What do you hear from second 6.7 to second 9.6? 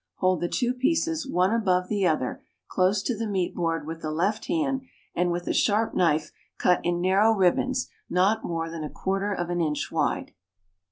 in narrow ribbons not more than a quarter of